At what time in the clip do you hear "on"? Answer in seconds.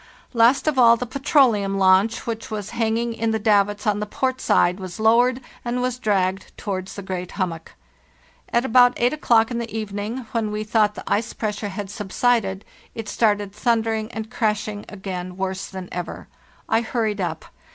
3.85-3.99